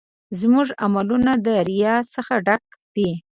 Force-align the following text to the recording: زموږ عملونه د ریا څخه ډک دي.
زموږ 0.39 0.67
عملونه 0.85 1.31
د 1.45 1.47
ریا 1.67 1.95
څخه 2.13 2.33
ډک 2.47 2.63
دي. 2.95 3.11